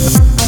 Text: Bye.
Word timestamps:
Bye. 0.00 0.39